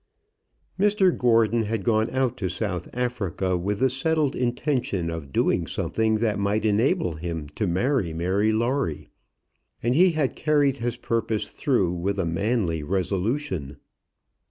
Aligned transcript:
Mr 0.79 1.15
Gordon 1.15 1.61
had 1.65 1.83
gone 1.83 2.09
out 2.09 2.35
to 2.37 2.49
South 2.49 2.89
Africa 2.91 3.55
with 3.55 3.77
the 3.77 3.87
settled 3.91 4.35
intention 4.35 5.11
of 5.11 5.31
doing 5.31 5.67
something 5.67 6.15
that 6.15 6.39
might 6.39 6.65
enable 6.65 7.13
him 7.17 7.47
to 7.49 7.67
marry 7.67 8.11
Mary 8.11 8.51
Lawrie, 8.51 9.09
and 9.83 9.93
he 9.93 10.13
had 10.13 10.35
carried 10.35 10.77
his 10.77 10.97
purpose 10.97 11.49
through 11.49 11.91
with 11.93 12.17
a 12.17 12.25
manly 12.25 12.81
resolution. 12.81 13.77